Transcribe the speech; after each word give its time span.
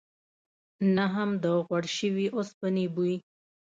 نه 0.95 1.05
هم 1.13 1.29
د 1.43 1.45
غوړ 1.65 1.83
شوي 1.97 2.27
اوسپنې 2.37 2.85
بوی. 2.95 3.15